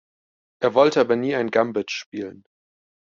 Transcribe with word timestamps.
Er 0.63 0.73
wollte 0.73 0.99
aber 0.99 1.15
nie 1.15 1.35
ein 1.35 1.51
Gambit 1.51 1.91
spielen. 1.91 2.43